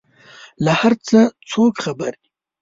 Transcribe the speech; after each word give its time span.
له 0.63 0.71
هر 0.81 0.93
څه 1.07 1.19
څوک 1.49 1.73
خبر 1.83 2.11
دي؟ 2.21 2.29